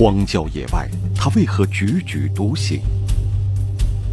[0.00, 2.80] 荒郊野外，他为何踽踽独行？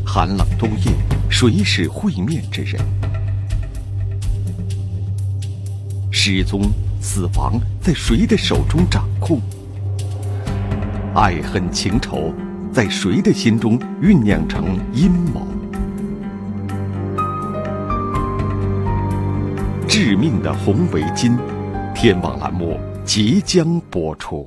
[0.05, 0.91] 寒冷冬夜，
[1.29, 2.85] 谁是会面之人？
[6.11, 6.63] 失踪、
[6.99, 9.39] 死亡，在谁的手中掌控？
[11.15, 12.33] 爱恨情仇，
[12.73, 15.47] 在谁的心中酝酿成阴谋？
[19.87, 21.37] 致命的红围巾，
[21.95, 24.45] 天网栏目即将播出。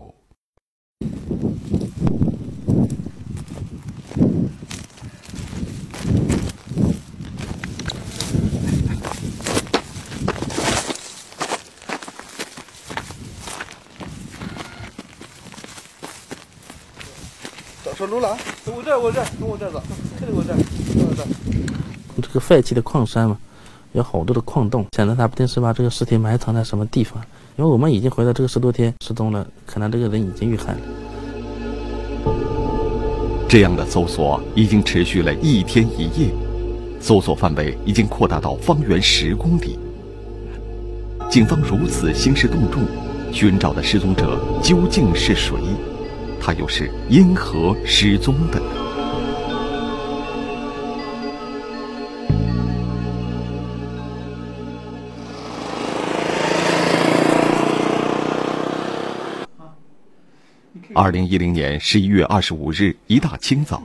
[17.98, 18.34] 走路了，
[19.02, 19.82] 我这我这跟我这走，
[20.20, 20.48] 跟着我这，
[20.94, 21.24] 跟我这。
[22.20, 23.38] 这个废弃的矿山嘛，
[23.92, 27.22] 有好多的矿洞，现在他不定是把这个尸体埋藏在什么地方。
[27.56, 30.78] 因为我们已经回到这个十多天失踪了，可能这个人已经遇害了。
[33.48, 36.30] 这样的搜索已经持续了一天一夜，
[37.00, 39.78] 搜索范围已经扩大到方圆十公里。
[41.30, 42.82] 警方如此兴师动众，
[43.32, 45.56] 寻找的失踪者究竟是谁？
[46.40, 48.89] 他又是因何失踪的呢？
[61.00, 63.82] 二零一零年十一月二十五日一大清早，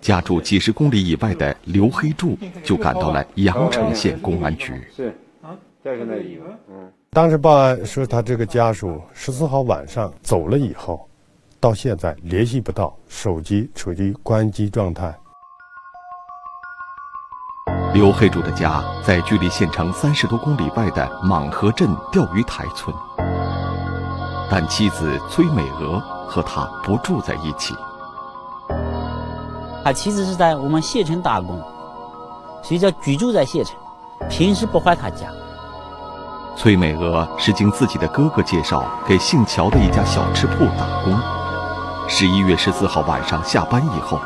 [0.00, 4.72] 家住几十公里以外的刘黑柱就赶到了阳城县公安局。
[4.96, 5.54] 是啊，
[5.84, 6.44] 这是那衣服。
[6.70, 11.06] 嗯，当时报案说他这个家属十四号晚上走了以后，
[11.60, 15.14] 到现在联系不到，手机处于关机状态。
[17.92, 22.96] 刘黑柱的家在距离县城三十多公里外的莽河镇钓鱼台村，
[24.50, 26.02] 但妻子崔美娥。
[26.34, 27.76] 和他不住在一起。
[29.84, 31.62] 他妻子是在我们县城打工，
[32.60, 33.76] 所以叫居住在县城，
[34.28, 35.28] 平时不回他家。
[36.56, 41.16] 崔美娥是经自己的哥哥介绍给姓乔的一家小吃铺打工。
[42.08, 44.18] 十一月十四号晚上下班以后，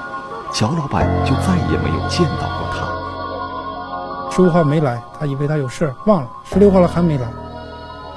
[0.50, 4.30] 乔老板就再也没有见到过他。
[4.30, 6.28] 十五号没来，他以为他有事儿忘了。
[6.44, 7.28] 十六号了还没来，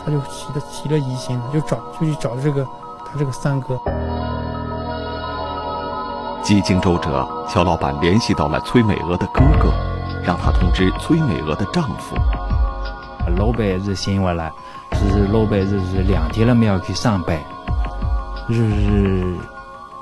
[0.05, 2.65] 他就起了起了疑心，就找就去找这个。
[3.11, 3.77] 他这个三哥，
[6.41, 9.69] 几经周折，乔老板联系到了崔美娥的哥哥，
[10.23, 12.15] 让他通知崔美娥的丈夫。
[13.35, 14.49] 老板是醒过来，
[14.93, 17.37] 是老板是是两天了没有去上班，
[18.47, 19.35] 就是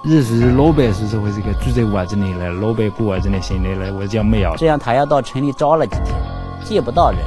[0.03, 4.55] 日是老板是说这个住在我这里了，老板过我这里心里了，我就没有。
[4.55, 6.15] 这样他要到城里招了几天，
[6.63, 7.19] 见不到人，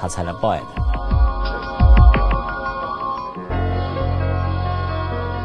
[0.00, 0.77] 他才来报案的。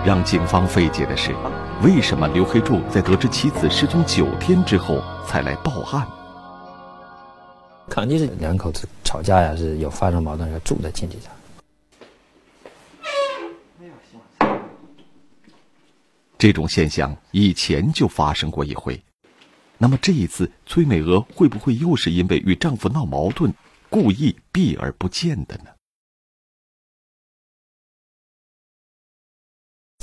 [0.05, 1.33] 让警方费解的是，
[1.81, 6.05] 为什么刘黑柱在得知妻子失踪九天之后才来报案？
[7.89, 11.29] 肯定是两口子吵架呀，是有发生矛盾，要住在亲戚家。
[16.37, 19.01] 这种现象以前就发生过一回，
[19.77, 23.53] 那么这一次崔美娥会不会又是因为与丈夫闹矛盾，
[23.89, 25.69] 故意避而不见的呢？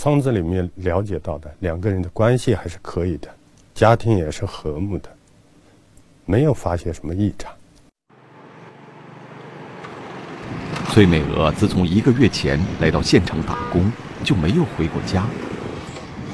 [0.02, 3.28] 村子里面了解到的两个人的关系还是可以的，
[3.74, 5.10] 家庭也是和睦的，
[6.24, 7.52] 没有发现什么异常。
[10.88, 13.92] 崔美娥自从一个月前来到县城打工，
[14.24, 15.26] 就没有回过家。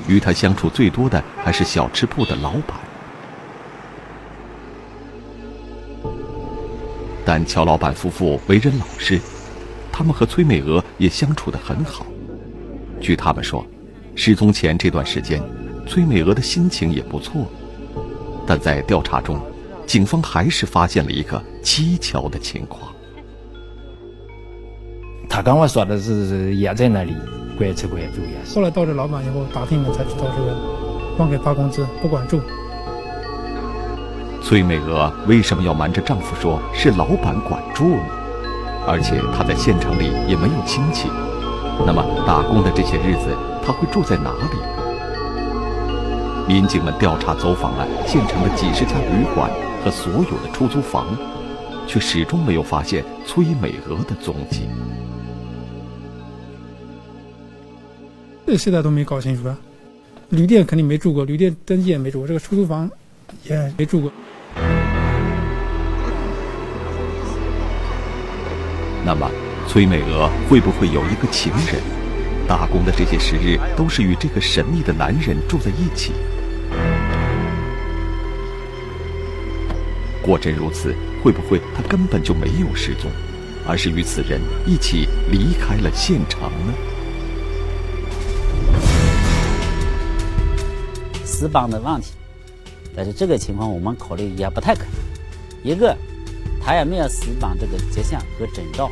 [0.06, 2.78] 与她相处最多的还是小吃铺的老板。
[7.25, 9.21] 但乔老板夫妇为人老实，
[9.91, 12.06] 他们和崔美娥也相处得很好。
[13.00, 13.64] 据他们说，
[14.14, 15.42] 失踪前这段时间，
[15.86, 17.46] 崔美娥的心情也不错。
[18.46, 19.40] 但在调查中，
[19.86, 22.92] 警方还是发现了一个蹊跷的情况。
[25.28, 27.14] 他跟我说的是也在那里
[27.59, 28.54] 关吃关住也。
[28.54, 30.56] 后来到这老板以后打听了才知道，这个
[31.16, 32.41] 光给发工资不管住。
[34.42, 38.06] 崔美娥为什么要瞒着丈夫说是老板管住呢？
[38.86, 41.09] 而且她在县城里也没有亲戚。
[41.84, 44.56] 那么，打工的这些日子，他会住在哪里？
[46.48, 49.50] 民警们调查走访了县城的几十家旅馆
[49.84, 51.06] 和所有的出租房，
[51.86, 54.68] 却始终没有发现崔美娥的踪迹。
[58.46, 59.58] 这现在都没搞清楚啊！
[60.30, 62.88] 旅店肯定没住过，旅店登记也没住过，这个出租房
[63.42, 64.12] 也没住过。
[69.04, 69.28] 那么？
[69.76, 71.82] 崔美娥会不会有一个情人？
[72.48, 76.14] 打工的这些时日都是与这个神秘的男人住在一起。
[80.22, 83.10] 果真如此，会不会他根本就没有失踪，
[83.68, 86.72] 而是与此人一起离开了县城呢？
[91.22, 92.12] 死绑的问题，
[92.96, 94.92] 但是这个情况我们考虑也不太可能。
[95.62, 95.94] 一个，
[96.64, 98.90] 他也没有死绑这个迹象和征兆。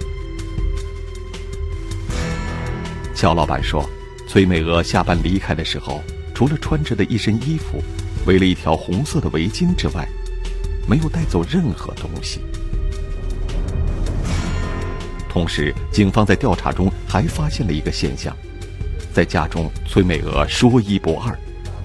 [3.25, 3.89] 肖老板说，
[4.29, 6.03] 崔美娥下班离开的时候，
[6.35, 7.83] 除了穿着的一身衣服，
[8.27, 10.07] 围了一条红色的围巾之外，
[10.87, 12.41] 没有带走任何东西。
[15.27, 18.37] 同时，警方在调查中还发现了一个现象：
[19.15, 21.35] 在家中，崔美娥说一不二。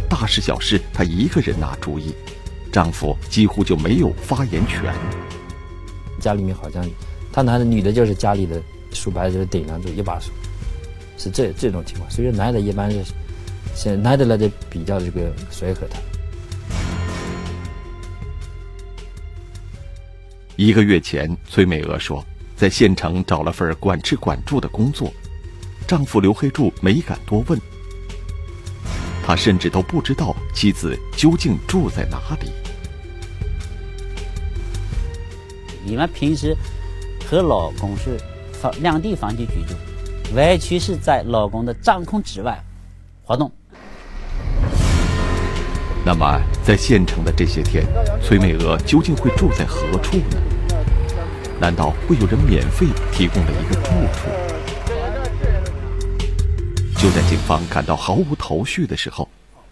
[0.09, 2.13] 大事小事，她一个人拿主意，
[2.69, 4.93] 丈夫几乎就没有发言权。
[6.19, 6.85] 家里面好像，
[7.31, 8.61] 他男的女的就是家里的
[8.91, 10.33] 书牌就是顶梁柱一把手，
[11.19, 12.09] 是这这种情况。
[12.09, 13.03] 所以男的一般是，
[13.75, 15.95] 现男的来的比较这个随和的。
[20.55, 22.25] 一个月前，崔美娥说，
[22.55, 25.13] 在县城找了份管吃管住的工作，
[25.87, 27.59] 丈夫刘黑柱没敢多问。
[29.25, 32.51] 他甚至都不知道妻子究竟住在哪里。
[35.85, 36.55] 你们平时
[37.29, 38.17] 和老公是
[38.51, 39.75] 房两地房居居住，
[40.35, 42.57] 完全是在老公的掌控之外
[43.23, 43.51] 活动。
[46.05, 47.85] 那么，在县城的这些天，
[48.21, 50.37] 崔美娥究竟会住在何处呢？
[51.59, 54.29] 难道会有人免费提供了一个住处？
[56.97, 59.27] 就在警方感到毫无头绪的时候，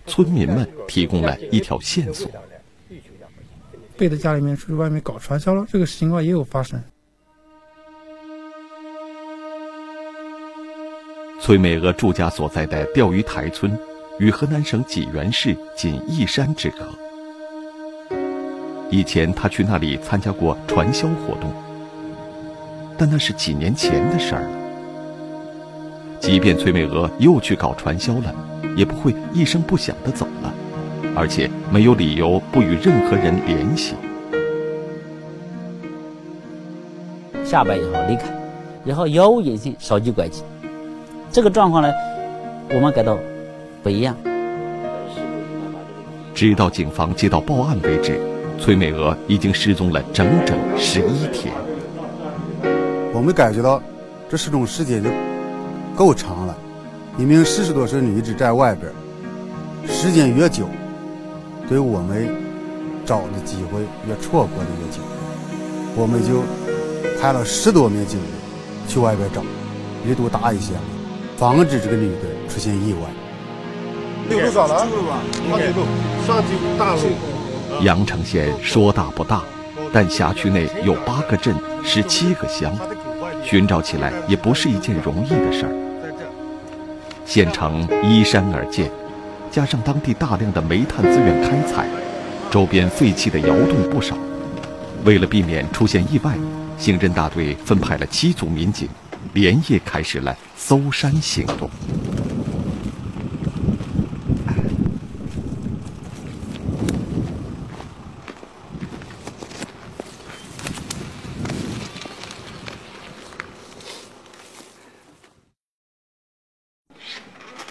[0.06, 2.30] 村民们提供了一条线索：
[3.98, 6.82] 背在家里面出去外面搞传销了，这个情况也有发生。
[11.48, 13.72] 崔美娥住家所在的钓鱼台村，
[14.20, 16.86] 与河南省济源市仅一山之隔。
[18.90, 21.54] 以前她去那里参加过传销活动，
[22.98, 24.50] 但那是几年前的事儿了。
[26.20, 28.36] 即便崔美娥又去搞传销了，
[28.76, 30.54] 也不会一声不响的走了，
[31.16, 33.96] 而且没有理由不与任何人联系。
[37.46, 38.26] 下班以后离开，
[38.84, 40.44] 然后杳无音信，手机关机，
[41.32, 41.92] 这个状况呢，
[42.72, 43.18] 我们感到
[43.84, 44.16] 不一样。
[46.34, 48.20] 直到警方接到报案为止，
[48.60, 51.54] 崔美娥已经失踪了整整十一天。
[53.14, 53.82] 我们感觉到
[54.30, 55.10] 这失踪时间就。
[55.96, 56.56] 够长了，
[57.18, 58.94] 一名四十多岁女子在外边，
[59.92, 60.68] 时间越久，
[61.68, 62.30] 对我们
[63.04, 65.02] 找的机会越错过的越久。
[65.96, 66.44] 我们就
[67.20, 68.28] 派了十多名警力
[68.88, 69.42] 去外边找，
[70.06, 70.74] 力度大一些，
[71.38, 73.02] 防止这个女的出现意外。
[74.28, 74.80] 六路咋了？
[74.80, 75.86] 上几路？
[76.26, 77.02] 上几大路？
[77.84, 79.44] 阳城县说大不大，
[79.94, 82.76] 但辖区内有八个镇、十七个乡，
[83.44, 85.72] 寻找起来也不是一件容易的事儿。
[87.24, 88.90] 县城依山而建，
[89.52, 91.88] 加上当地大量的煤炭资源开采，
[92.50, 94.18] 周边废弃的窑洞不少。
[95.06, 96.34] 为了避免出现意外，
[96.80, 98.90] 刑侦大队分派了七组民警，
[99.34, 101.70] 连夜开始了搜山行动。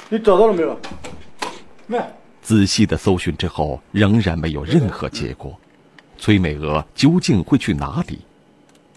[0.08, 0.78] 你找到了没有？
[1.86, 1.98] 没。
[2.40, 5.58] 仔细的搜寻之后，仍然没有任何结果。
[6.16, 8.20] 崔美娥究竟会去哪里？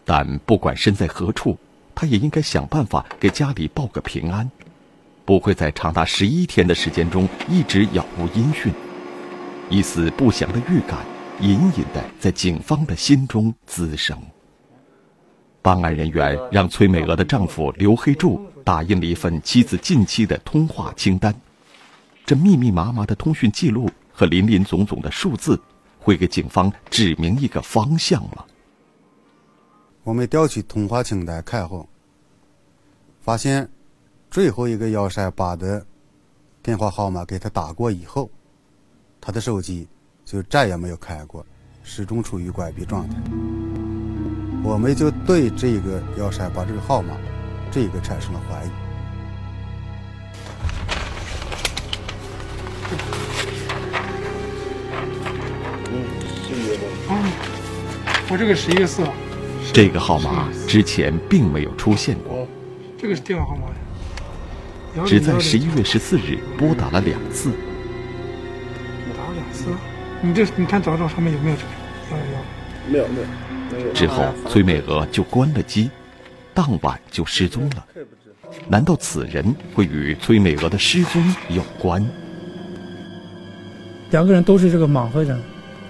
[0.06, 1.58] 但不管身在何处，
[2.00, 4.50] 他也应该想办法给家里报个平安，
[5.26, 8.74] 不会在长达十一天的时间中一直杳无音讯。
[9.70, 11.00] 一丝不祥的预感
[11.42, 14.18] 隐隐的在警方的心中滋生。
[15.62, 21.36] 办案人员让崔美娥的丈夫刘黑柱打印了一份妻子近期的通话清单。
[22.26, 25.60] 这密密麻麻的通讯记录和林林总总的数字，
[26.00, 28.46] 会给警方指明一个方向吗？
[30.10, 31.88] 我们调取通话清单看后，
[33.22, 33.70] 发现
[34.32, 35.86] 最后一个幺三八的
[36.64, 38.28] 电话号码给他打过以后，
[39.22, 39.88] 他的手机
[40.26, 41.46] 就再也没有开过，
[41.84, 43.16] 始终处于关闭状态。
[44.64, 47.16] 我们就对这个幺三八这个号码，
[47.70, 48.70] 这个产生了怀疑。
[55.92, 56.04] 嗯，
[58.32, 59.14] 我这个十一月四号。
[59.72, 62.48] 这个号码之前并没有出现过。
[62.98, 65.06] 这个是电话号码呀。
[65.06, 67.52] 只在十一月十四日拨打了两次。
[69.16, 69.66] 打了两次，
[70.22, 71.70] 你这你看找找上面有没有这个
[72.12, 72.40] 幺幺幺？
[72.90, 73.28] 没有没有
[73.78, 73.94] 没有。
[73.94, 75.92] 之后，崔美娥就关了机，
[76.54, 77.86] 当晚就失踪了。
[78.68, 82.04] 难道此人会与崔美娥的失踪有关？
[84.10, 85.40] 两个人都是这个莽河人，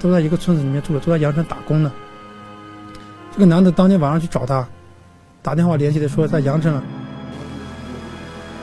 [0.02, 1.92] 都在一个村子里面住的，都在阳城打工呢。
[3.40, 4.68] 这个男的当天晚上去找他，
[5.42, 6.84] 打电话联系的说在阳城。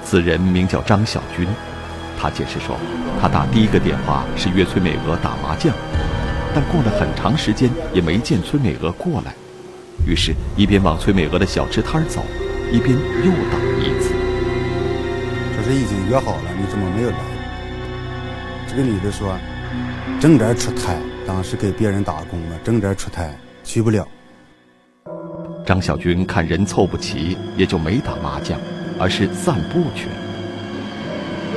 [0.04, 1.48] 此人名叫张小军，
[2.20, 2.76] 他解释说，
[3.18, 5.74] 他打第一个电话是约崔美娥打麻将，
[6.54, 9.34] 但过了很长时间也没见崔美娥过来，
[10.06, 12.22] 于是，一边往崔美娥的小吃摊走，
[12.70, 14.12] 一边又打一次。
[15.54, 17.16] 说是已经约好了，你怎么没有来？
[18.68, 19.38] 这个女的说，
[20.20, 24.06] 正在出差，当时给别人打工了，正在出差，去不了。
[25.66, 28.56] 张小军看人凑不齐，也就没打麻将，
[29.00, 30.12] 而是散步去了。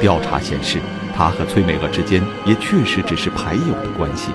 [0.01, 0.79] 调查显示，
[1.15, 4.31] 他和崔美娥之间也确实只是牌友的关系，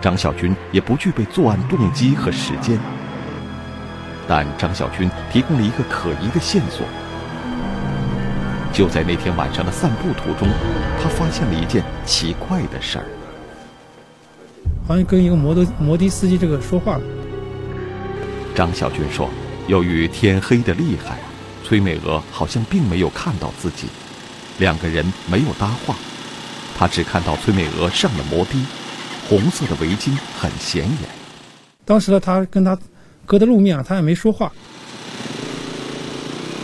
[0.00, 2.78] 张小军也不具备作案动机和时间。
[4.26, 6.86] 但张小军提供了一个可疑的线索。
[8.72, 10.48] 就在那天晚上的散步途中，
[11.02, 13.04] 他发现了一件奇怪的事儿，
[14.88, 16.98] 好像跟一个摩托摩的司机这个说话。
[18.54, 19.28] 张小军说
[19.66, 21.18] ：“由于天黑的厉害，
[21.64, 23.88] 崔美娥好像并没有看到自己，
[24.58, 25.96] 两个人没有搭话。
[26.78, 28.52] 他只看到崔美娥上了摩的，
[29.28, 31.10] 红色的围巾很显眼。
[31.84, 32.78] 当时呢，他跟他
[33.26, 34.52] 隔着路面，他也没说话。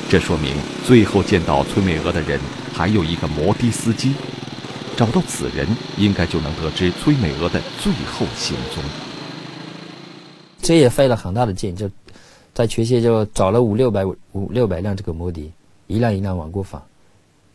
[0.08, 0.54] 这说明
[0.86, 2.38] 最后见到崔美娥的人
[2.72, 4.14] 还有一个摩的司机。
[4.96, 5.66] 找到此人，
[5.96, 8.80] 应该就能得知崔美娥的最后行踪。”
[10.62, 11.90] 这也费了很大的劲，就
[12.54, 15.52] 在全县就找了五六百五六百辆这个摩的，
[15.88, 16.80] 一辆一辆往过放，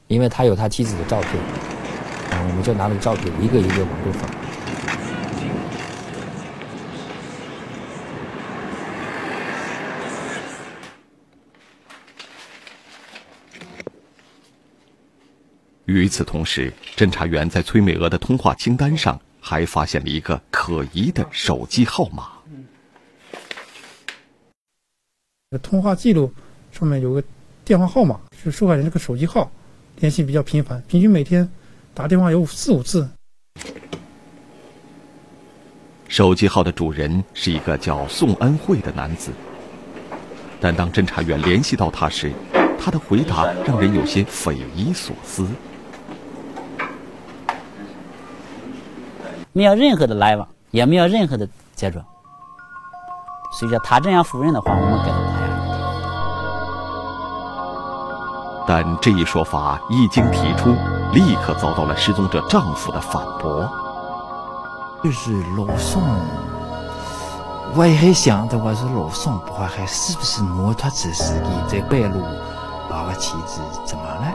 [0.08, 1.32] 因为他有他妻子的照片，
[2.32, 4.30] 啊，我们就拿了照片一个一个往过放。
[15.86, 22.35] 与此同时，侦查员在崔美娥的通话清单上还发现了一个可疑的手机号码。
[25.60, 26.32] 通话记录
[26.72, 27.24] 上面有个
[27.64, 29.50] 电话号码，是受害人这个手机号，
[29.98, 31.50] 联系比较频繁，平均每天
[31.94, 33.10] 打电话有四五次。
[36.08, 39.32] 手机号的主人是一个叫宋恩惠的男子，
[40.62, 42.32] 但当侦查员联系到他时，
[42.80, 45.46] 他的回答让人有些匪夷所思。
[49.52, 52.00] 没有任何的来往，也没有任何的接触。
[53.58, 55.12] 所以说他这样否认的话，我们给
[58.67, 60.75] 但这一说法一经提出，
[61.13, 63.69] 立刻遭到了失踪者丈夫的反驳。
[65.03, 66.01] 就是老宋，
[67.75, 72.24] 我也还想着我说老宋不会还是不是摩托车司机在半路
[72.89, 74.34] 把我妻子怎么了？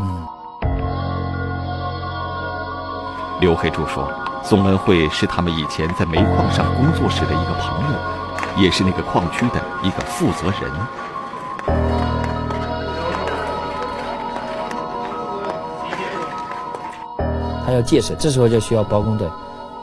[0.00, 0.26] 嗯。
[3.38, 4.08] 刘黑柱说，
[4.42, 10.72] 宋恩惠是他们以前在煤矿上工作时的一个朋友，也是那个矿区的一个负责人。
[17.66, 19.28] 他要建设，这时候就需要包工队。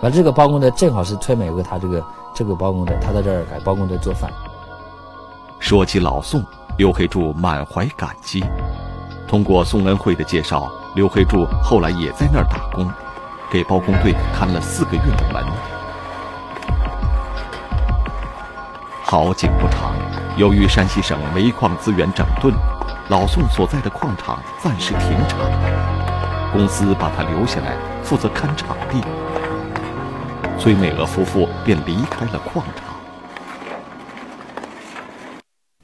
[0.02, 4.32] 完，这个包工队正好是崔美娥，他这个这个包工队，他在这儿给包工队做饭。
[5.60, 6.42] 说起老宋，
[6.78, 8.42] 刘黑柱满怀感激。
[9.28, 12.90] 通过宋恩惠的介绍，刘黑柱后来也在那儿打工，
[13.52, 15.44] 给包工队看了四个月的门。
[19.04, 19.94] 好景不长，
[20.38, 22.54] 由于山西省煤矿资源整顿，
[23.10, 25.93] 老宋所在的矿场暂时停产。
[26.54, 29.02] 公司把他留下来负责看场地，
[30.60, 32.96] 崔美娥夫妇便离开了矿场。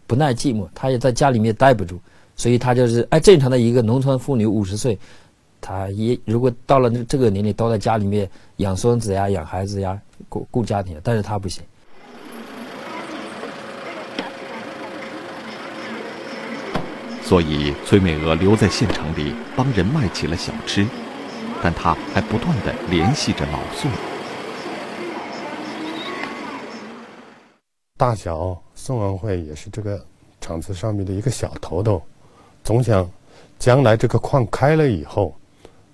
[0.05, 1.97] 不耐寂寞，他也在家里面待不住，
[2.35, 4.95] 所以他就是哎，正常的一个农村妇女五十岁，
[5.59, 9.99] 她也如果到了这个年龄，都在家里面养孙子呀、养孩子呀、
[10.29, 11.63] 顾顾家庭，但是她不行。
[17.29, 20.83] 所以，崔美娥留在县城里帮人卖起了小吃，
[21.61, 23.91] 但她还不断的联系着老宋。
[27.95, 30.03] 大小宋文会也是这个
[30.41, 32.01] 厂子上面的一个小头头，
[32.63, 33.07] 总想
[33.59, 35.35] 将来这个矿开了以后，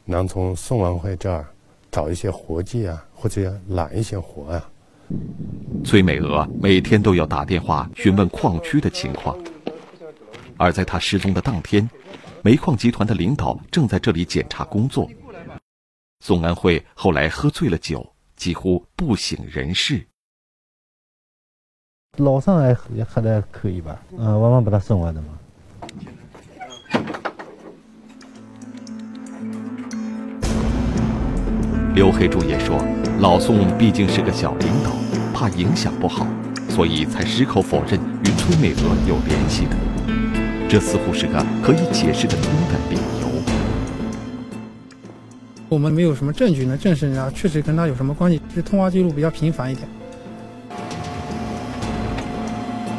[0.06, 1.46] 能从宋文会这儿
[1.92, 4.70] 找一些活计啊，或者揽一些活啊。
[5.84, 9.38] 崔美娥每天都要打电话询问矿区的情况。
[10.58, 11.90] 而在他失踪的当天，
[12.42, 15.10] 煤矿集团的领导正在这里检查工作。
[16.22, 20.06] 宋安慧后来喝醉了酒，几乎不省人事。
[22.18, 24.02] 老上还也喝的可以吧？
[24.18, 25.28] 嗯，我们把他送完的嘛。
[31.94, 32.78] 刘黑柱也说，
[33.20, 34.92] 老宋毕竟是个小领导，
[35.34, 36.26] 怕影响不好，
[36.70, 39.95] 所以才矢口否认与崔美娥有联系的。
[40.68, 43.28] 这似乎是个可以解释的通的理由。
[45.70, 49.88] 我们没有什么证据能证实人家确实跟他有什么关系，是通话记录比较频繁一点。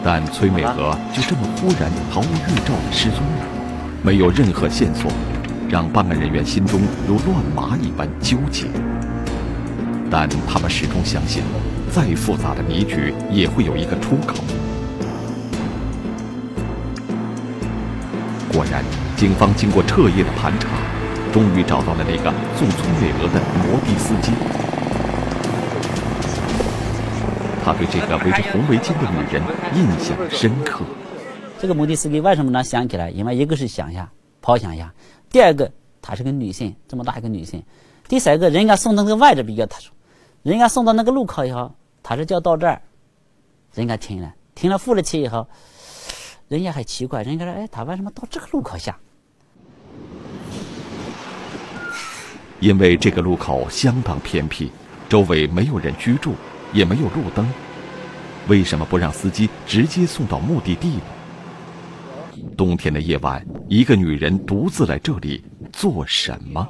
[0.05, 3.47] 但崔美娥就这么忽然毫无预兆的失踪了，
[4.03, 5.11] 没有任何线索。
[5.69, 8.67] 让办案人员心中如乱麻一般纠结，
[10.09, 11.43] 但他们始终相信，
[11.91, 14.37] 再复杂的谜局也会有一个出口。
[18.57, 18.83] 果然，
[19.19, 20.71] 警方经过彻夜的盘查，
[21.31, 24.33] 终于找到了那个送崔美娥的摩的司机。
[27.63, 29.43] 他对这个围着红围巾的女人
[29.75, 30.83] 印象深刻。
[31.59, 33.11] 这个摩的司机为什么能想起来？
[33.11, 34.11] 因为一个是想一下，
[34.41, 34.91] 抛想一下。
[35.29, 35.71] 第二个，
[36.01, 37.63] 她是个女性，这么大一个女性。
[38.09, 39.91] 第三个，人家送到那个位置比较特殊，
[40.43, 42.81] 人家送到那个路口以后，他是叫到这儿，
[43.75, 45.47] 人家停了，停了付了钱以后，
[46.49, 48.97] 人家还奇怪，人家说：“哎，他为什么到这个路口下？”
[52.61, 54.71] 因为这个路口相当偏僻，
[55.09, 56.35] 周围没有人居住，
[56.73, 57.47] 也没有路灯，
[58.49, 61.03] 为什么不让司机直接送到目的地呢？
[62.57, 66.67] 冬天的夜晚，一个女人独自来这里做什么？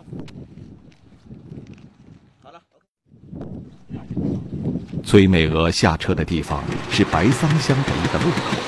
[5.05, 8.66] 崔美娥下车的地方是白桑乡的一个路口，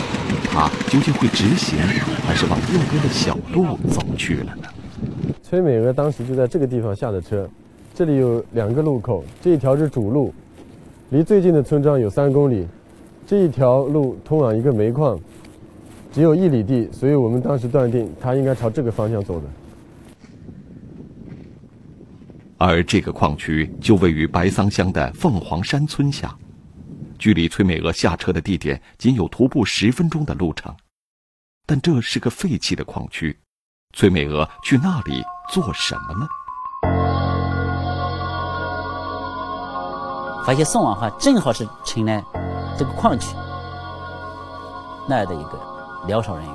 [0.58, 1.78] 她究竟会直行，
[2.26, 4.64] 还是往右边的小路走去了呢？
[5.40, 7.48] 崔美娥当时就在这个地方下的车，
[7.94, 10.34] 这里有两个路口，这一条是主路，
[11.10, 12.66] 离最近的村庄有三公里，
[13.24, 15.16] 这一条路通往一个煤矿。
[16.10, 19.46] 只有一里地，所以我们当时断定他应该朝这个方向走的。
[22.56, 26.36] 而这个矿区就位于白桑乡的凤凰山村下，
[27.18, 30.74] 距离崔美娥下车的地点仅有徒步十分钟的路程。
[31.66, 33.38] 但这是个废弃的矿区，
[33.94, 36.26] 崔美娥去那里做什么呢？
[40.46, 42.24] 发现宋王华正好是成了
[42.78, 43.34] 这个矿区
[45.06, 45.60] 那儿的一个。
[46.06, 46.54] 疗伤人员？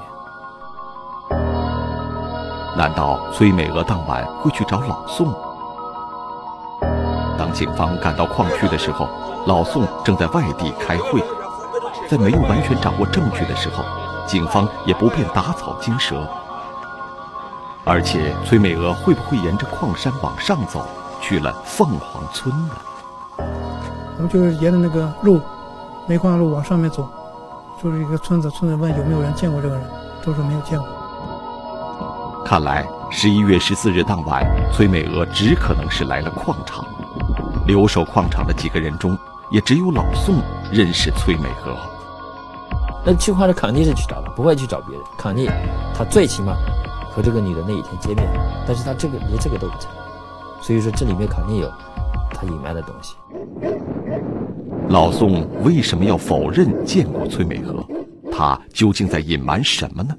[2.78, 5.32] 难道崔美娥当晚会去找老宋？
[7.38, 9.06] 当警方赶到矿区的时候，
[9.46, 11.24] 老宋正在外地开会。
[12.10, 13.84] 在没有完全掌握证据的时候，
[14.28, 16.28] 警方也不便打草惊蛇。
[17.86, 20.86] 而且，崔美娥会不会沿着矿山往上走，
[21.20, 22.76] 去了凤凰村呢？
[23.38, 25.42] 我们就是沿着那个路，
[26.08, 27.08] 煤矿路往上面走。
[27.82, 29.84] 就是一个村子，村子问有没有人见过这个人，
[30.24, 30.88] 都说没有见过。
[32.46, 36.86] 看来十一月十四日当晚，崔美娥只可能是来了矿场。
[37.66, 39.18] 留守矿场的几个人中，
[39.54, 41.78] 也只有老宋认识崔美和。
[43.06, 45.06] 那去花的肯定是去找他，不会去找别人。
[45.16, 45.48] 肯定
[45.94, 46.56] 他最起码
[47.12, 48.28] 和这个女的那一天见面，
[48.66, 49.88] 但是他这个连这个都不在，
[50.60, 51.72] 所以说这里面肯定有
[52.34, 53.16] 他隐瞒的东西。
[54.90, 57.86] 老宋为什么要否认见过崔美和？
[58.32, 60.16] 他究竟在隐瞒什么呢？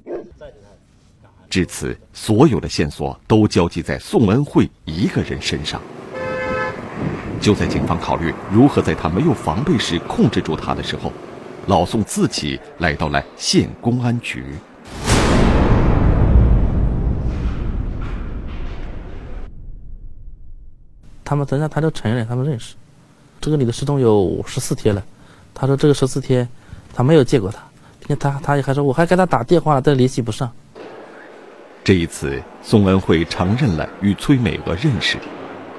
[1.50, 5.80] 至此，所有的线索都交集在宋恩惠一个人身上。
[7.44, 11.12] 就在警方考虑如何在他没有防备时控制住他的时候，
[11.66, 14.42] 老宋自己来到了县公安局。
[21.22, 22.76] 他们等下他就承认他们认识。
[23.42, 25.04] 这个女的失踪有十四天了，
[25.52, 26.48] 他说这个十四天
[26.94, 27.58] 他没有见过她，
[28.00, 30.50] 并且他他也还说我还给他打电话，但联系不上。
[31.84, 35.18] 这一次，宋恩惠承认了与崔美娥认识，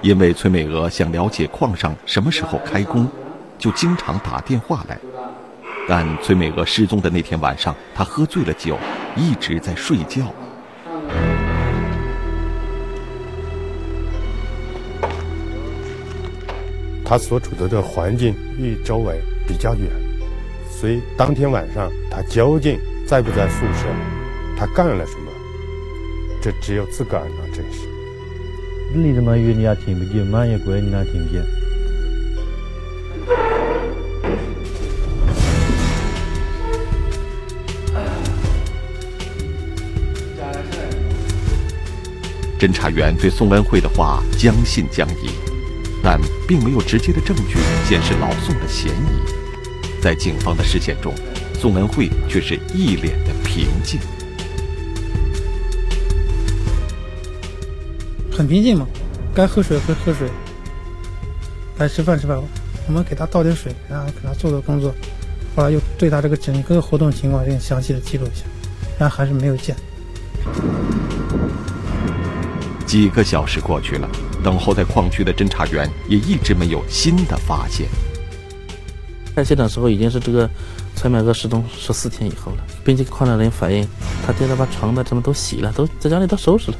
[0.02, 3.08] 因为崔美娥想了解矿上什么时候开工，
[3.58, 5.00] 就经常打电话来。
[5.88, 8.78] 但崔美娥失踪的那天晚上，她喝醉了酒，
[9.16, 10.34] 一直在睡觉。
[17.08, 19.88] 他所处的这环境离周围比较远，
[20.72, 23.86] 所以当天晚上他究竟在不在宿舍，
[24.58, 25.32] 他干了什么，
[26.42, 27.85] 这只有自个儿能证实。
[28.94, 31.44] 离这么远你也听不见，满月国你哪听见？
[42.58, 45.30] 侦查员对宋恩惠的话将信将疑，
[46.02, 50.02] 但并没有直接的证据显示老宋的嫌疑。
[50.02, 51.14] 在警方的视线中，
[51.60, 54.00] 宋恩惠却是一脸的平静。
[58.36, 58.86] 很平静嘛，
[59.34, 60.30] 该喝水会喝水，
[61.78, 62.38] 该吃饭吃饭，
[62.86, 64.94] 我们给他倒点水，然后给他做做工作，
[65.56, 68.44] 后来又对他这个整个活动情况进行详细的记录一下，
[69.00, 69.74] 然后还是没有见。
[72.86, 74.10] 几个小时过去了，
[74.44, 77.88] 等候在矿区的侦查员也一直没有新的发现。
[79.34, 80.50] 在现场时候已经是这个
[80.96, 83.88] 崔美娥失踪十四天以后了，并且矿上人反映，
[84.28, 86.78] 他爹他把床的什么都洗了，都在家里都收拾了。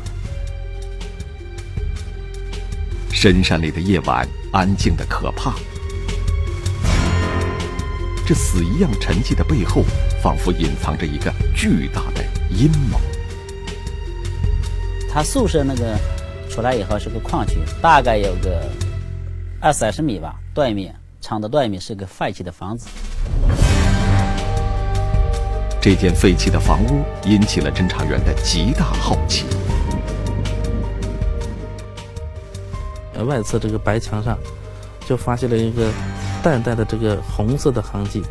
[3.26, 5.56] 深山里的夜晚安静的可怕，
[8.24, 9.84] 这死一样沉寂的背后，
[10.22, 13.00] 仿佛隐藏着一个巨大的阴谋。
[15.12, 15.98] 他宿舍那个
[16.52, 18.70] 出来以后是个矿区，大概有个
[19.60, 22.88] 二三十米吧，对面厂的对面是个废弃的房子。
[25.82, 29.46] 这间废弃的房屋引起了侦查员的极大好奇。
[33.24, 34.38] 外侧这个白墙上，
[35.08, 35.90] 就发现了一个
[36.44, 38.22] 淡淡的这个红色的痕迹，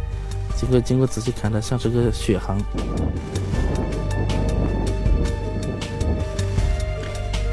[0.57, 2.57] 经过经过仔细看，它像是个血痕。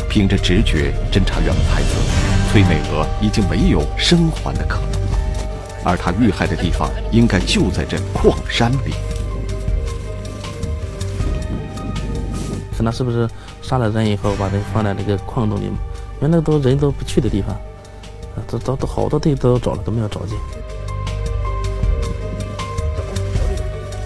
[0.09, 5.07] 凭着直觉，侦查员们猜测，崔美娥已经没有生还的可能了，
[5.85, 8.93] 而她遇害的地方应该就在这矿山里。
[12.75, 13.29] 看他是不是
[13.61, 15.71] 杀了人以后，把人放在那个矿洞里
[16.21, 16.29] 面？
[16.29, 17.59] 原来都人都不去的地方，
[18.47, 20.37] 都都都好多地都找了，都没有找见。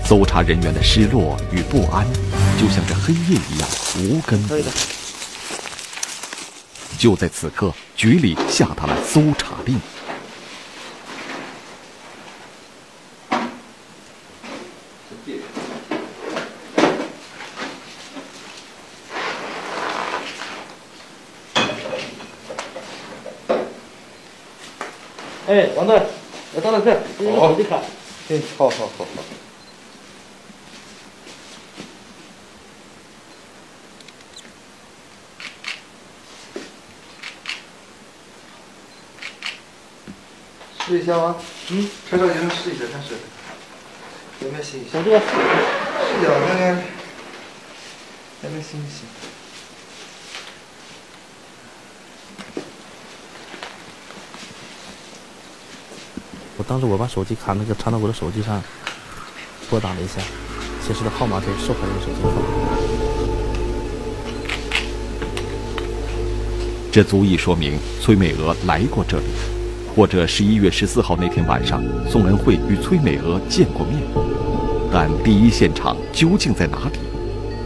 [0.06, 2.08] 搜查人员的失落与不安，
[2.58, 4.64] 就像这黑夜一样无根无底。
[6.98, 9.78] 就在此刻，局里下达了搜查令。
[25.76, 26.02] 王队，
[26.54, 27.82] 我到了这，这个手机卡。
[28.30, 29.06] 哎，好好好好。
[40.88, 41.36] 试一下吗？
[41.72, 43.16] 嗯，穿上衣服试一下，看试。
[44.42, 44.92] 有没有新鲜？
[44.94, 45.26] 小哥，试
[46.20, 46.84] 一下看看，
[48.44, 49.25] 有没有新鲜？
[56.58, 58.64] 我当时我把手机卡那个插到我的手机上，
[59.70, 60.22] 拨打了一下，
[60.82, 62.38] 显示的号码就是受害人手机号码。
[66.92, 69.26] 这足以说明崔美娥来过这里，
[69.94, 74.02] 或者十一月十四号那天晚上，宋恩惠与崔美娥见过面。
[74.94, 77.00] 但第一现场究竟在哪里？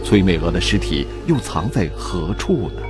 [0.02, 2.82] 崔美娥的尸体又藏在何处呢？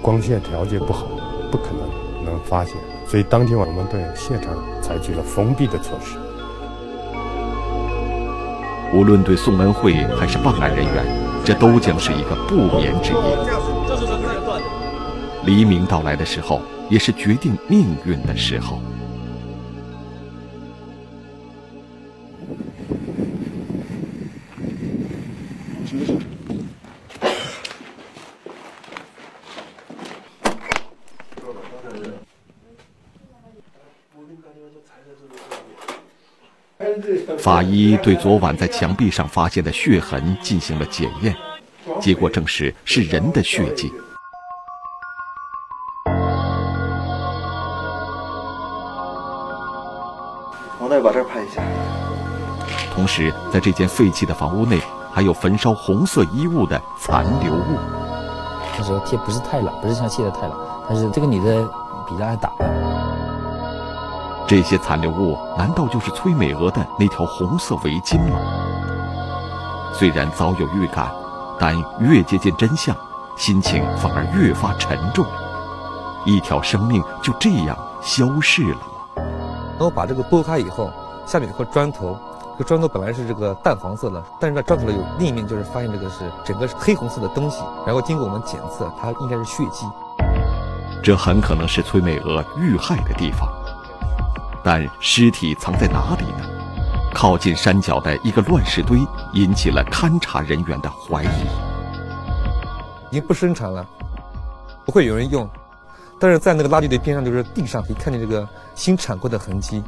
[0.00, 1.17] 光线条件不好，
[1.50, 2.74] 不可能能发现，
[3.06, 6.16] 所以当天晚我们对现场采取了封闭的措施。
[8.92, 11.04] 无论对宋恩惠还是办案人员，
[11.44, 13.18] 这都将是一个不眠之夜。
[15.44, 18.80] 黎明到来的时候，也是决定命运的时候。
[37.48, 41.34] 法医对昨晚在墙壁上发现的血痕进行了检验，
[41.98, 43.90] 结果证实是人的血迹。
[50.78, 51.62] 我再把这儿拍一下。
[52.92, 54.78] 同时，在这间废弃的房屋内，
[55.10, 57.78] 还有焚烧红色衣物的残留物。
[58.76, 60.54] 那时候天不是太冷，不是像现在太冷，
[60.86, 61.66] 但是这个女的
[62.06, 62.52] 比他还大。
[64.48, 68.40] 这些残留物难道就是崔美娥的那条红色围巾吗？
[69.92, 71.12] 虽然早有预感，
[71.60, 72.96] 但越接近真相，
[73.36, 75.26] 心情反而越发沉重。
[76.24, 79.22] 一条生命就这样消逝了吗？
[79.72, 80.90] 然后把这个剥开以后，
[81.26, 82.16] 下面有块砖头，
[82.56, 87.62] 这个砖头本来是这个淡黄色的，但是那砖头有另一面，就是发现这个是整个是黑红色的东西。
[87.84, 89.84] 然后经过我们检测，它应该是血迹。
[91.02, 93.46] 这很可能是崔美娥遇害的地方，
[94.68, 96.46] 但尸体藏在哪里呢？
[97.14, 98.98] 靠近山脚的一个乱石堆
[99.32, 101.26] 引起了勘察人员的怀疑。
[103.10, 103.88] 已经不生产了，
[104.84, 105.48] 不会有人用，
[106.20, 109.82] 但是在那个垃圾堆边上，就是地上可以看见这个新铲过的痕迹。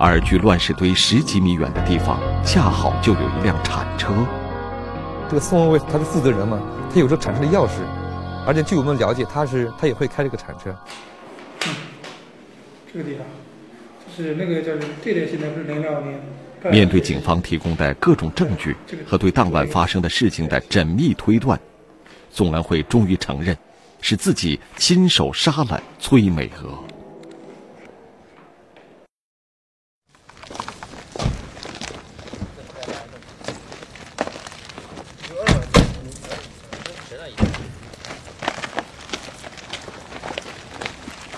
[0.00, 4.12] 而距乱石堆十几米远的地方，恰好就有一辆铲车。
[5.28, 6.58] 这个宋文贵他是负责人嘛，
[6.92, 7.84] 他有这铲车的钥匙，
[8.44, 10.74] 而且据我们了解，他是他也会开这个铲车。
[11.68, 11.74] 嗯
[12.92, 13.47] 这个地方，就
[14.18, 16.20] 是那个叫这点现在不是零六年。
[16.72, 18.74] 面对警方提供的各种证据
[19.06, 21.58] 和对当晚发生的事情的缜密推断，
[22.32, 23.56] 宋兰慧终于承认，
[24.00, 26.82] 是自己亲手杀了崔美娥。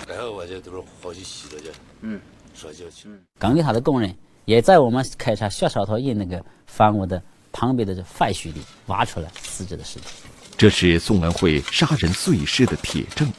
[0.08, 1.68] 然后我就都是好去洗了去，
[2.00, 2.18] 嗯，
[2.60, 3.08] 说就去。
[3.38, 10.06] 刚给他的工人也在我们开采薛少涛印那个房屋的旁边的这废墟里挖出来死者的尸体。
[10.58, 13.32] 这是宋文慧杀人碎尸的铁证，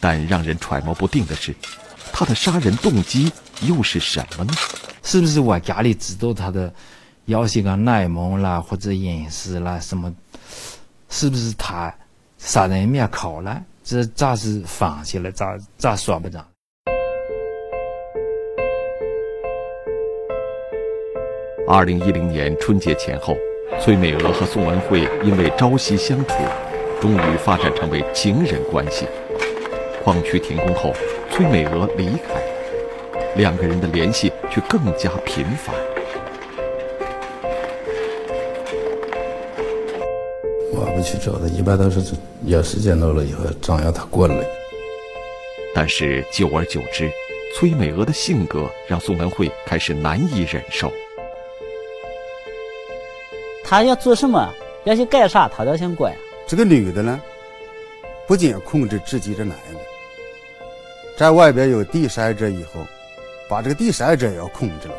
[0.00, 1.54] 但让人揣摩不定的是，
[2.10, 3.30] 他的杀人动机
[3.60, 4.54] 又是什么呢？
[5.02, 6.72] 是不是我家里知道他的
[7.26, 10.14] 要些个内蒙啦或者隐私啦什么？
[11.10, 11.94] 是不是他
[12.38, 13.62] 杀人灭口了？
[13.84, 15.30] 这咋是放弃了？
[15.32, 16.42] 咋咋说不着？
[21.70, 23.36] 二零一零年春节前后。
[23.78, 26.32] 崔美娥和宋文慧因为朝夕相处，
[26.98, 29.06] 终于发展成为情人关系。
[30.02, 30.94] 矿区停工后，
[31.30, 32.42] 崔美娥离开，
[33.36, 35.74] 两个人的联系却更加频繁。
[40.72, 42.00] 我们去找他，一般都是
[42.46, 44.34] 有时间到了以后，张扬他过来。
[45.74, 47.10] 但是久而久之，
[47.54, 50.90] 崔美娥的性格让宋文慧开始难以忍受。
[53.70, 54.50] 他要做什么，
[54.84, 56.16] 要去干啥，他都想管。
[56.46, 57.20] 这个女的呢，
[58.26, 59.80] 不仅控制自己的男的，
[61.18, 62.80] 在外边有第三者以后，
[63.46, 64.94] 把这个第三者也要控制了。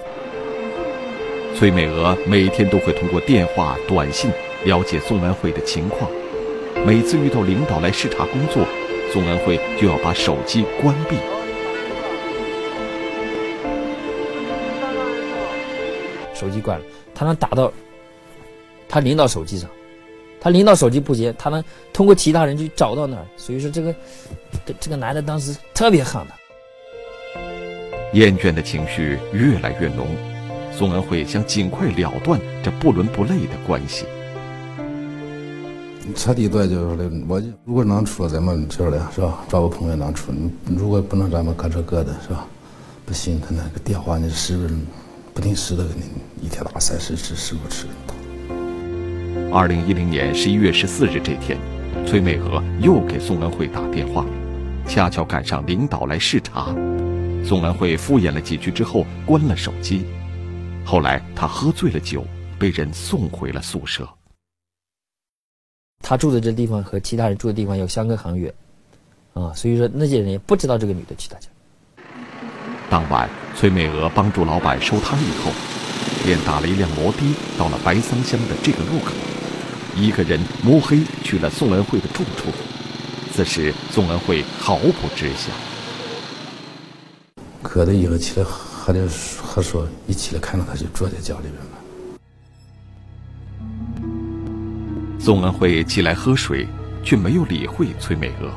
[1.56, 4.30] 崔美娥每天都会通过电话、短信
[4.64, 6.08] 了解宋文慧的情况。
[6.86, 8.64] 每次遇到领导来视察工作，
[9.12, 11.18] 宋文慧就要把手机关闭。
[16.36, 17.74] 手机关了，他能打到。
[18.89, 19.69] 他临到手机上，
[20.41, 23.25] 他临到手机不接，他能通过其他人去找到那儿。
[23.38, 23.95] 所以说，这个
[24.65, 26.36] 这这个男的当时特别恨他。
[28.13, 30.08] 厌倦的情绪越来越浓，
[30.75, 34.06] 宋恩惠想尽快了断这不伦不类的关系。
[36.15, 39.45] 彻底断就是的，我如果能处，咱们这儿的是吧？
[39.47, 40.32] 找个朋友能处，
[40.65, 42.47] 如果不能，咱们各找各的，是吧？
[43.06, 44.73] 不行，他那个电话你是不是
[45.36, 46.06] 不定时的给你
[46.43, 47.86] 一天打三十次，时不时。
[49.52, 51.58] 二零一零年十一月十四日这天，
[52.06, 54.23] 崔美娥又给宋文慧打电话，
[54.88, 56.65] 恰巧赶上领导来视察。
[57.43, 60.06] 宋文慧敷衍了几句之后关了手机。
[60.86, 62.23] 后来他喝醉了酒，
[62.60, 64.08] 被人送回了宿舍。
[66.04, 68.54] 他住的这地方和其他人住的地方要相隔很远，
[69.34, 71.47] 啊，所以说那些人也不知道这个女的去他家。
[72.89, 75.52] 当晚，崔美娥帮助老板收摊以后，
[76.23, 77.19] 便打了一辆摩的
[77.58, 79.12] 到了白桑乡的这个路口。
[79.95, 82.52] 一个人摸黑去了宋恩惠的住处，
[83.32, 85.52] 此时宋恩惠毫不知晓。
[87.62, 89.08] 渴的以后起来喝点
[89.39, 91.62] 喝水，一起来看到他就坐在家里边了。
[95.19, 96.65] 宋恩惠起来喝水，
[97.04, 98.52] 却没有理会崔美娥。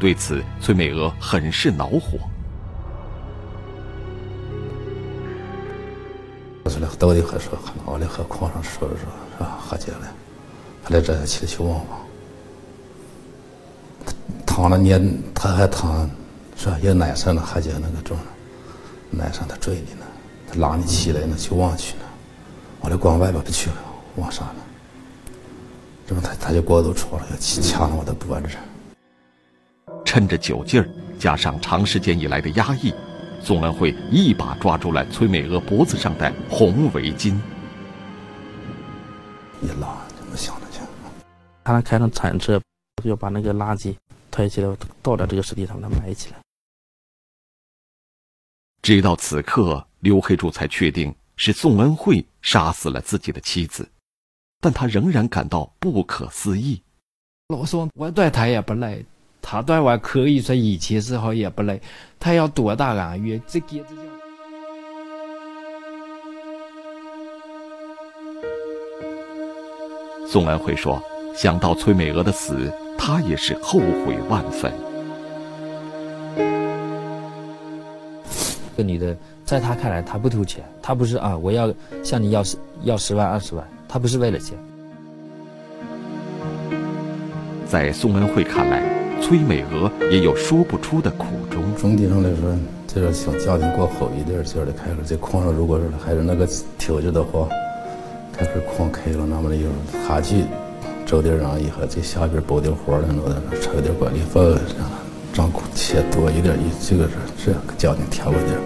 [0.00, 2.18] 对此，崔美娥很是恼火。
[6.64, 9.04] 我说了到底喝水，喝熬的喝矿上说着说
[9.36, 9.58] 是吧？
[9.60, 10.12] 喝酒了。
[10.84, 11.86] 他来这起来去望望，
[14.46, 16.08] 躺了你他还躺，
[16.56, 16.78] 是吧？
[16.82, 18.16] 有男生呢，喝酒那个种，
[19.10, 20.06] 男生他追你呢，
[20.50, 22.04] 他拉你起来呢，去望去呢。
[22.80, 23.76] 我来光外边不去了，
[24.16, 24.56] 望啥呢？
[26.06, 28.48] 这么他他就过都出了，要掐了我的脖子。
[30.04, 32.92] 趁着酒劲儿，加上长时间以来的压抑，
[33.42, 37.36] 宋恩惠一把抓住了崔美娥脖子上的红围巾，
[39.60, 40.60] 一拉就没想。
[41.64, 42.60] 他开上铲车，
[43.04, 43.94] 就要把那个垃圾
[44.32, 46.36] 抬起来，倒在这个尸体上，把它埋起来。
[48.82, 53.88] 直到此刻，刘黑柱才确定是宋恩惠杀死了自己的妻子，
[54.60, 56.82] 但他仍然感到不可思议。
[57.50, 59.06] 老说我对他也不累，
[59.42, 61.82] 他对外可以说以前时候也不累，
[62.18, 64.02] 他要多大恩怨，这简直叫。
[70.26, 71.02] 宋恩惠说
[71.36, 74.72] ：“想到崔美娥的死，他也是后悔万分。”
[78.74, 81.70] 这女的，在他看来，她不图钱，她不是啊，我要
[82.02, 84.56] 向你要十要十万二十万，她不是为了钱。
[87.66, 89.01] 在宋恩惠看来。
[89.22, 91.62] 崔美娥也有说不出的苦衷。
[91.76, 92.54] 总体上来说，
[92.86, 97.48] 这个小家庭过好一点，这儿的开了这矿上，如果是还是那个条件的话，
[98.32, 99.68] 开始矿开了，那么的有
[100.06, 100.44] 下去
[101.06, 104.54] 找点人以后，在下边包点活了，弄的抽点管理费，
[105.32, 107.14] 挣钱多一点，这个是
[107.46, 108.58] 这个家庭贴补点。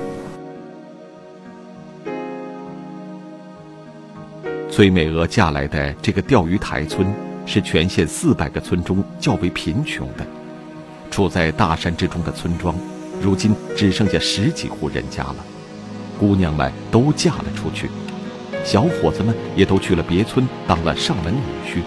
[4.71, 7.07] 崔美娥嫁来的这个钓鱼台村，
[7.47, 10.27] 是全县四百个村中较为贫穷的。
[11.17, 12.77] 处在大山之中的村庄，
[13.23, 15.37] 如今只剩下十几户人家了。
[16.21, 17.89] 姑娘们都嫁了出去，
[18.63, 21.81] 小伙子们也都去了别村当了上门女婿。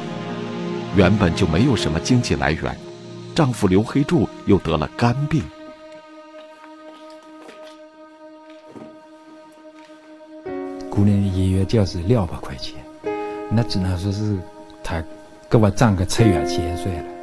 [0.95, 2.75] 原本就没有什么经济来源，
[3.35, 5.43] 丈夫刘黑柱又得了肝病。
[10.89, 12.83] 姑娘一月就是两百块钱，
[13.51, 14.39] 那只能说是
[14.83, 15.03] 他
[15.47, 17.18] 给我挣个吃药钱算了。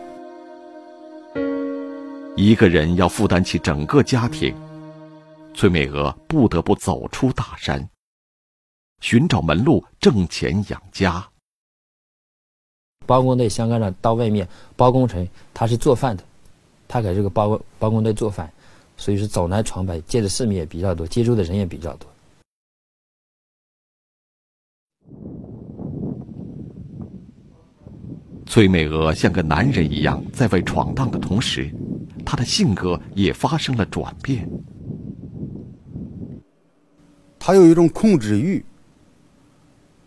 [2.37, 4.55] 一个人要负担起整个家庭，
[5.55, 7.89] 崔美娥不得不走出大山，
[9.01, 11.27] 寻找门路挣钱养家。
[13.07, 14.47] 包工队香港人到外面
[14.77, 16.23] 包工程，他是做饭的，
[16.87, 18.53] 他给这个包包工队做饭，
[18.99, 22.07] 所以说走南闯北，见的世面也比较多，接触的人也比较多。
[28.45, 31.73] 崔美娥像个男人一样在外闯荡的同时，
[32.27, 34.47] 她的性格也发生了转变。
[37.39, 38.63] 他有一种控制欲，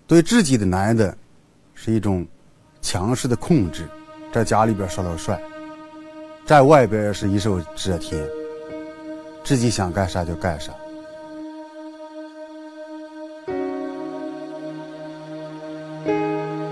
[0.06, 1.18] 对自己的男的，
[1.74, 2.28] 是一种
[2.82, 3.88] 强势的控制，
[4.34, 5.40] 在家里边说了算，
[6.46, 8.22] 在外边是一手遮天，
[9.42, 10.74] 自己想干啥就干啥。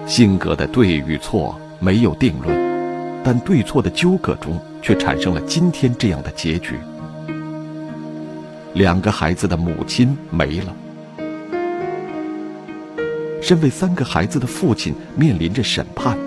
[0.05, 6.75] 性格的对与错没有定论，但对错的纠葛中却产生了今天这样的结局。
[8.73, 10.75] 两个孩子的母亲没了，
[13.41, 16.17] 身为三个孩子的父亲面临着审判。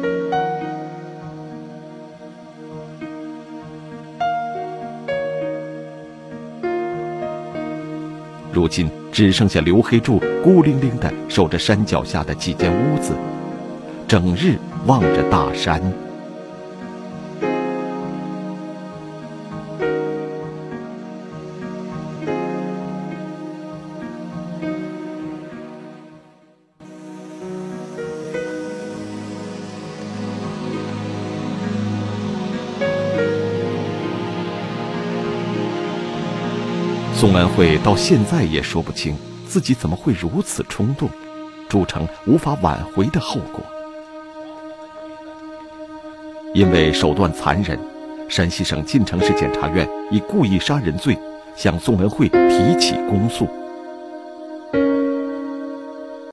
[8.52, 13.14] 如今只剩下刘黑柱孤零零的守着山脚下的几间屋子。
[14.08, 15.80] 整日望着大山。
[37.20, 39.14] 宋恩惠到现在也说不清
[39.46, 41.06] 自己怎么会如此冲动，
[41.68, 43.62] 铸成无法挽回的后果。
[46.54, 47.78] 因为手段残忍，
[48.26, 51.14] 山西省晋城市检察院以故意杀人罪
[51.54, 53.46] 向宋文慧提起公诉。